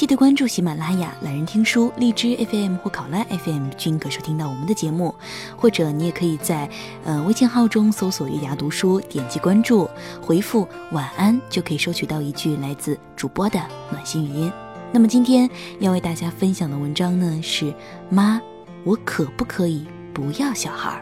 [0.00, 5.14] 记得关注喜马拉雅、懒人听书、荔枝 FM 或考拉 FM，均可收听到我们的节目。
[5.58, 6.66] 或者你也可以在
[7.04, 9.90] 呃微信号中搜索“月牙读书”，点击关注，
[10.22, 14.50] 回复“晚安”就可以收取到一句来自主播的暖心语音。
[14.90, 15.46] 那么今天
[15.80, 17.70] 要为大家分享的文章呢是
[18.08, 18.40] “妈，
[18.84, 20.98] 我可不可以不要小孩？”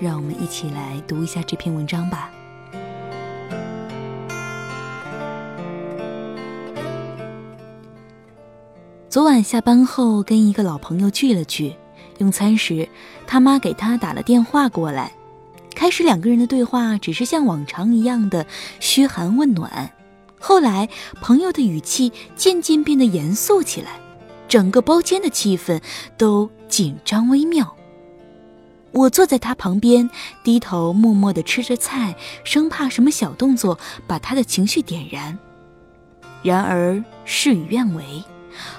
[0.00, 2.30] 让我们一起来读一下这篇文章吧。
[9.16, 11.74] 昨晚下班后，跟一个老朋友聚了聚，
[12.18, 12.86] 用餐时，
[13.26, 15.10] 他妈给他打了电话过来。
[15.74, 18.46] 开始两个人的对话只是像往常一样的
[18.78, 19.90] 嘘寒问暖，
[20.38, 20.86] 后来
[21.22, 23.92] 朋友的语气渐渐变得严肃起来，
[24.48, 25.80] 整个包间的气氛
[26.18, 27.74] 都紧张微妙。
[28.92, 30.10] 我坐在他旁边，
[30.44, 32.14] 低头默默地吃着菜，
[32.44, 35.38] 生怕什么小动作把他的情绪点燃。
[36.42, 38.04] 然而事与愿违。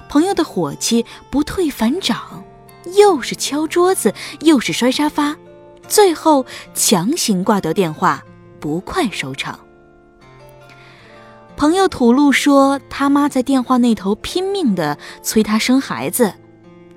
[0.10, 2.44] 朋友的火气不退反涨，
[2.96, 5.36] 又是敲桌子，又是摔沙发，
[5.88, 8.24] 最后强行挂掉电话，
[8.60, 9.60] 不快收场。
[11.56, 16.34] 朋友吐露说，他妈在电话那头拼命的催他生孩子，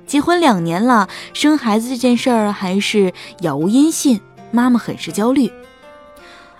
[0.06, 4.20] 结婚两年了，生孩子这件事儿还是杳无音信，
[4.50, 5.50] 妈妈很是焦虑。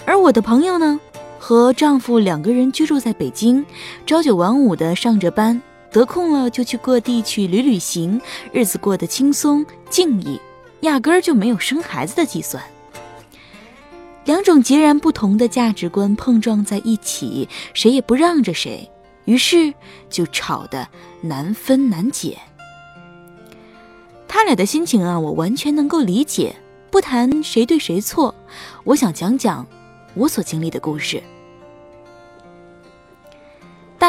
[0.07, 0.99] 而我的朋友呢，
[1.39, 3.67] 和丈夫两个人居住在北京，
[4.07, 5.61] 朝九晚五的上着班。
[5.93, 8.21] 得空了就去各地去旅旅行，
[8.53, 10.41] 日子过得轻松静逸，
[10.81, 12.63] 压根儿就没有生孩子的计算。
[14.25, 18.89] 两种截然不同的价值观碰撞在一起，谁也不让着谁，
[19.25, 19.75] 于是
[20.09, 20.87] 就吵得
[21.23, 22.39] 难分难解。
[24.29, 26.55] 他俩的心情啊，我完全能够理解。
[26.91, 28.35] 不谈谁对谁错，
[28.85, 29.67] 我想讲讲
[30.15, 31.23] 我所经历的故事。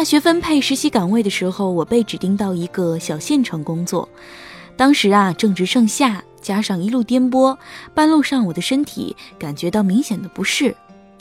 [0.02, 4.10] 大学分配实习岗位的时候，我被指定到一个小县城工作。
[4.76, 7.56] 当时啊，正值盛夏，加上一路颠簸，
[7.94, 10.76] 半路上我的身体感觉到明显的不适，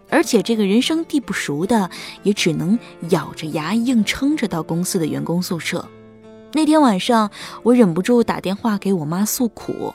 [0.08, 1.91] 而且这个人生地不熟的，
[2.22, 2.78] 也只能
[3.10, 5.86] 咬着牙硬撑着到公司的员工宿舍。
[6.54, 7.30] 那天晚上，
[7.62, 9.92] 我忍不住打电话给我妈诉苦。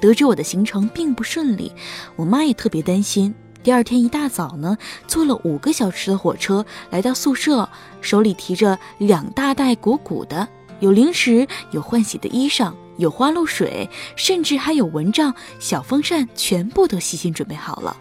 [0.00, 1.72] 得知我的行程并不顺利，
[2.14, 3.34] 我妈也特别担心。
[3.62, 7.68] 第二天一大早呢，坐了五个小时的火车来到宿舍，
[8.00, 10.48] 手里提着两大袋鼓鼓的，
[10.80, 17.96] 有零食，有换洗的衣裳，有花露水，甚至还有蚊帐、小风扇，全部都细心准备好了。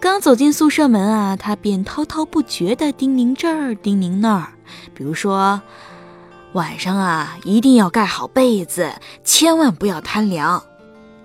[0.00, 4.48] 刚走进宿舍门啊，他便滔滔不绝地叮咛这儿叮咛那儿，
[4.92, 5.62] 比如说，
[6.52, 8.92] 晚上啊一定要盖好被子，
[9.24, 10.62] 千万不要贪凉，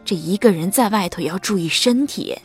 [0.06, 2.38] 这一个人在外头要注意身体。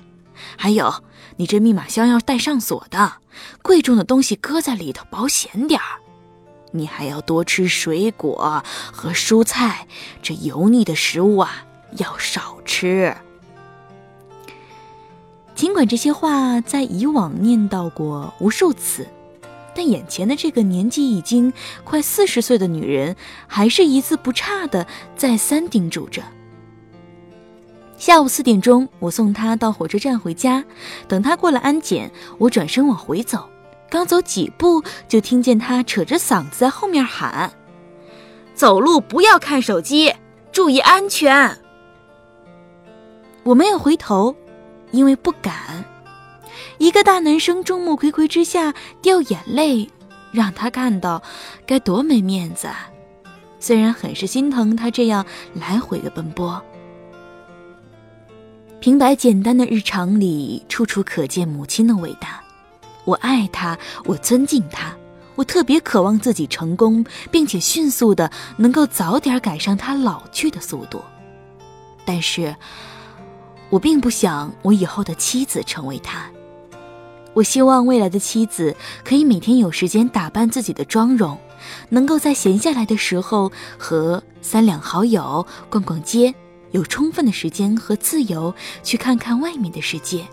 [0.57, 1.03] 还有，
[1.37, 3.15] 你这密码箱要带上锁的，
[3.63, 6.01] 贵重的东西搁在里头保险点儿。
[6.73, 9.87] 你还要多吃水果和蔬菜，
[10.23, 11.65] 这油腻的食物啊
[11.99, 13.17] 要少吃。
[15.55, 19.07] 尽管这些话在以往念叨过无数次，
[19.73, 21.53] 但眼前的这个年纪已经
[21.85, 23.15] 快四十岁的女人，
[23.47, 24.85] 还是一字不差的
[25.17, 26.25] 再三叮嘱着。
[28.05, 30.63] 下午四点钟，我送他到火车站回家。
[31.09, 33.49] 等他过了安检，我转身往回走。
[33.89, 37.51] 刚走几步，就听见他扯着嗓子在后面喊
[38.55, 40.13] ：“走路不要看手机，
[40.53, 41.57] 注意安全。”
[43.43, 44.37] 我没有回头，
[44.91, 45.83] 因为不敢。
[46.77, 49.89] 一个大男生众目睽睽之下掉眼泪，
[50.31, 51.23] 让他看到，
[51.65, 52.91] 该多没面子啊！
[53.59, 55.25] 虽然很是心疼他这样
[55.55, 56.63] 来回的奔波。
[58.85, 62.43] 平白简单的日常里，处处可见母亲的伟大。
[63.07, 64.95] 我爱她，我尊敬她，
[65.37, 71.01] 我特别渴望自己成功，并且迅速的能够早点赶上她老去的速度。
[72.05, 72.55] 但是，
[73.71, 76.27] 我并不想我以后的妻子成为她。
[77.33, 81.39] 我希望未来的妻子可以每天有时间打扮自己的妆容，
[81.89, 86.35] 能够在闲下来的时候和三两好友逛逛街。
[86.75, 90.27] 有充分的时间和自由去看看外面的世界，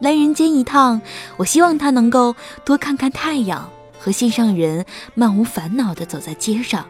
[0.00, 1.02] 来人间一趟。
[1.36, 6.86] 我希望他能够多看看太阳，和心上人漫无烦恼地走在街上，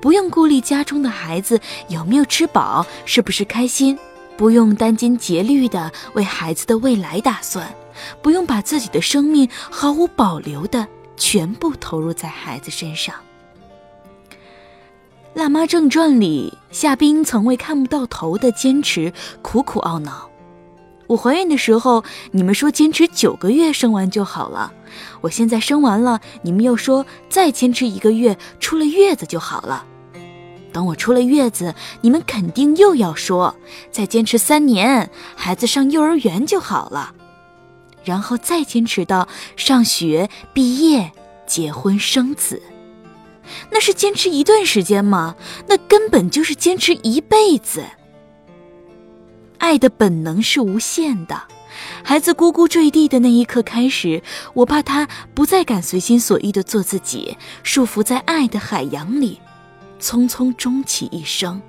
[0.00, 3.98] 不用顾虑家中的孩子有没有吃饱，是不是开心，
[4.36, 7.74] 不用殚精竭虑地为孩子的未来打算，
[8.22, 10.86] 不用把自己的生命毫无保留地
[11.16, 13.12] 全部投入在孩子身上。
[15.36, 19.12] 《辣妈正传》里，夏冰曾为看不到头的坚持
[19.42, 20.30] 苦苦懊恼。
[21.08, 24.72] 我怀孕的时候，你们说坚持九个月生完就好了。
[25.20, 29.84] 我现在生完了，你们又说再坚持一个月，出了月子就好了。
[30.72, 33.54] 等我出了月子，你们肯定又要说
[33.90, 37.12] 再坚持三年，孩子上幼儿园就好了。
[38.04, 41.12] 然后再坚持到上学、毕业、
[41.46, 42.62] 结婚、生子，
[43.70, 45.36] 那是坚持一段时间吗？
[45.66, 47.84] 那根本就是坚持一辈子。
[49.58, 51.42] 爱的本能是无限的，
[52.02, 54.22] 孩子咕咕坠地的那一刻开始，
[54.54, 59.40] 我怕他不再敢随心所欲的做自己，束缚在爱的海洋里，
[60.00, 61.60] 匆匆终其一生。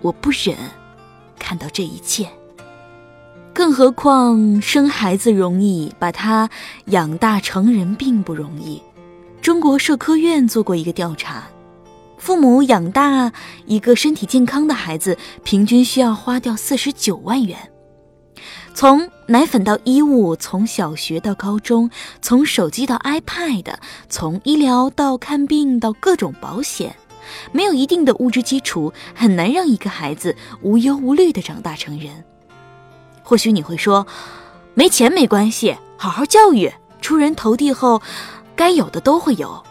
[0.00, 0.56] 我不忍
[1.38, 2.28] 看到这一切，
[3.54, 6.50] 更何况生孩子容易，把他
[6.86, 8.82] 养大成人并不容易。
[9.44, 11.44] 中国社科院做过一个调查。
[12.16, 13.30] 父母养大
[13.66, 17.58] 一个身体健康的孩子，平均需要花掉四十九万元。
[18.72, 21.90] 从奶粉到衣物，从小学到高中，
[22.22, 23.74] 从手机到 iPad，
[24.08, 26.96] 从医疗到看病到各种保险，
[27.52, 32.24] 没有一定的物质基础，很难让一个孩子无忧无虑的长大成人。
[33.22, 34.06] 或许你会说，
[34.72, 38.00] 没钱没关系，好好教育，出人头地后，
[38.56, 39.62] 该有的都会有。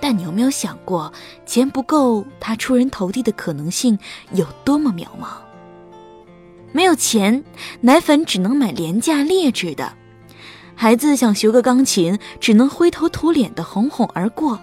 [0.00, 1.12] 但你有没有想过，
[1.46, 3.98] 钱不够，他出人头地的可能性
[4.32, 5.28] 有多么渺茫？
[6.72, 7.42] 没有钱，
[7.80, 9.92] 奶粉只能买廉价劣质的；
[10.74, 14.58] 孩子想学个钢琴，只能灰头土脸的哄哄而过；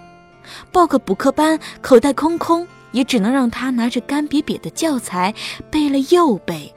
[0.70, 5.34] 报个补课班，口袋空空，也只能让他拿着干瘪瘪的教材
[5.70, 6.72] 背了又背。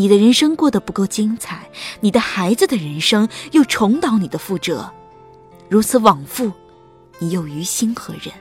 [0.00, 1.68] 你的人生过得不够精彩，
[2.00, 4.90] 你的孩子的人生又重蹈你的覆辙，
[5.68, 6.50] 如此往复。
[7.18, 8.32] 你又于心何忍？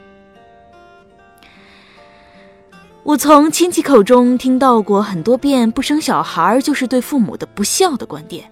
[3.03, 8.49] 我从亲戚口中听到过很多遍，不生小孩就是对父母的不孝的观点。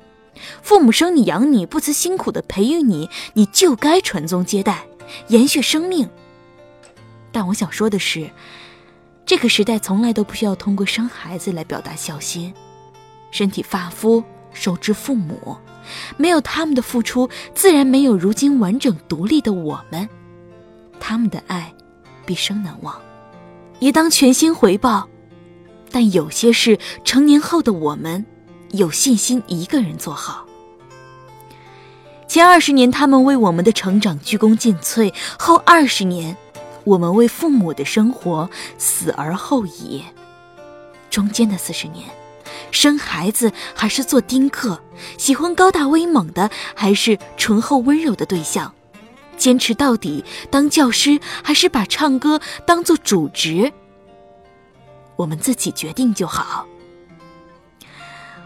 [0.61, 4.85] 父母生你养你，不辞辛苦的培育你，你就该传宗接代，
[5.29, 6.09] 延续生命。
[7.31, 8.29] 但我想说的是，
[9.25, 12.53] 这个时代从来都不需要通过生孩子来表达孝心。
[13.37, 15.55] 身体发肤受之父母，
[16.17, 20.09] 没有他们的付出，自然没有如今完整独立的我们。
[20.99, 21.71] 他们的爱，
[22.25, 22.99] 毕生难忘，
[23.77, 25.07] 也当全心回报。
[25.91, 28.25] 但有些事，成年后的我们，
[28.71, 30.47] 有信心一个人做好。
[32.27, 36.35] 前二十年，他们为我们的成长鞠躬尽瘁；后二十年，
[36.85, 38.49] 我们为父母的生活
[38.79, 40.03] 死而后已。
[41.11, 42.09] 中间的四十年，
[42.71, 44.81] 生孩子还是做丁克？
[45.17, 48.73] 喜欢高大威猛的，还是醇厚温柔的对象？
[49.37, 53.71] 坚持到底，当教师还是把唱歌当做主职，
[55.15, 56.65] 我们自己决定就好。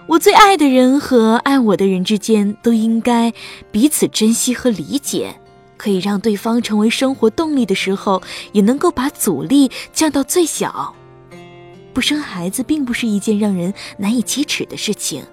[0.07, 3.33] 我最爱的人和爱我的人之间都应该
[3.71, 5.39] 彼此珍惜和理解，
[5.77, 10.93] 可以让对方成为生活动力的时候，也能够把阻力降到最小。
[11.93, 15.23] 不生孩子并不是一件让人难以启齿的事情，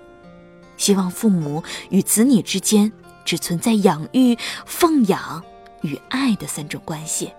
[0.77, 2.93] 希望父母与子女之间。
[3.25, 5.43] 只存在养育、奉养
[5.83, 7.31] 与爱的三种关系，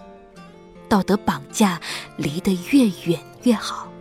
[0.88, 1.82] 道德绑架
[2.16, 3.92] 离得越远越好。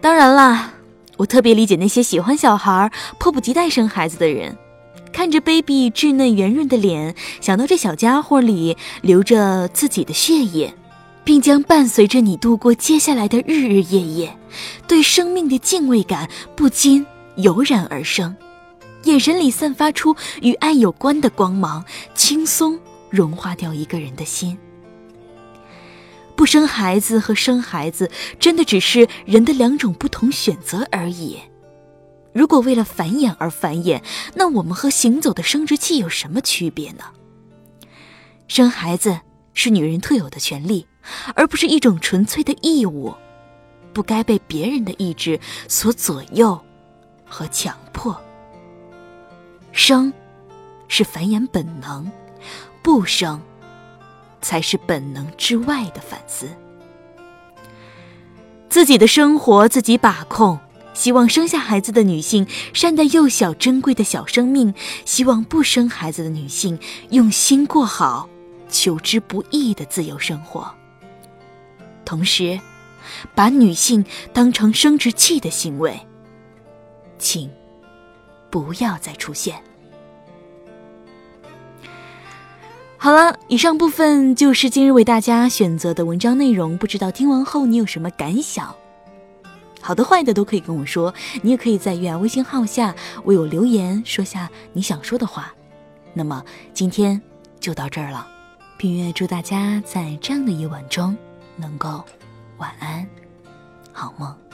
[0.00, 0.70] 当然啦，
[1.18, 4.56] 我特别理解那些喜欢小孩、迫不及待生孩子的人，
[5.12, 10.72] 看着 baby 稚嫩圆润的脸，想到这小家伙里流着自己的血液，
[11.28, 14.38] 并将伴随着你度过接下来的日日夜夜，
[14.86, 17.04] 对生命的敬畏感不禁
[17.36, 18.34] 油然而生。
[19.04, 22.80] 眼神里散发出与爱有关的光芒，轻松
[23.10, 24.56] 融化掉一个人的心。
[26.34, 31.36] 不生孩子和生孩子，真的只是人的两种不同选择而已。
[32.32, 34.00] 如果为了繁衍而繁衍，
[34.34, 37.04] 那我们和行走的生殖器有什么区别呢？
[38.46, 39.20] 生孩子
[39.52, 40.86] 是女人特有的权利，
[41.34, 43.14] 而不是一种纯粹的义务，
[43.92, 45.38] 不该被别人的意志
[45.68, 46.60] 所左右
[47.26, 48.20] 和强迫。
[49.72, 50.12] 生，
[50.88, 52.04] 是繁衍本能；
[52.82, 53.40] 不生，
[54.40, 56.48] 才是本能之外的反思。
[58.68, 60.58] 自己的生活自己把控，
[60.94, 64.74] 希望生下孩子的女性善待幼小珍贵的小生命，
[65.04, 66.78] 希望不生孩子的女性
[67.10, 68.28] 用心过好
[68.68, 70.74] 求之不易的自由生活。
[72.08, 72.58] 同时，
[73.34, 76.00] 把女性当成生殖器的行为，
[77.18, 77.50] 请
[78.48, 79.62] 不要再出现。
[82.96, 86.78] 好了，以上部分就是今日为大家选择的文章内容。
[86.78, 88.74] 不知道听完后你有什么感想？
[89.82, 91.12] 好的、坏的都可以跟我说。
[91.42, 95.52] 你也可以在月牙微信号下为我留言，说下你想说的话。
[96.14, 97.20] 那么今天
[97.60, 98.26] 就到这儿了，
[98.78, 101.14] 并愿祝大家在这样的夜晚中
[101.58, 102.04] 能够
[102.58, 103.06] 晚安，
[103.92, 104.47] 好梦。